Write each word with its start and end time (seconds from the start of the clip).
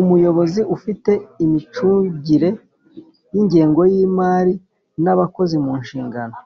Umuyobozi 0.00 0.60
ufite 0.76 1.12
imicugire 1.44 2.48
y’ingengo 3.34 3.80
y’imari 3.92 4.54
n’abakozi 5.02 5.54
munshingano 5.64 6.36